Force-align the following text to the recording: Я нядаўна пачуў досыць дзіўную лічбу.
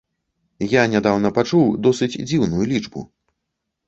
Я 0.71 0.85
нядаўна 0.93 1.29
пачуў 1.37 1.67
досыць 1.87 2.19
дзіўную 2.31 2.63
лічбу. 2.73 3.05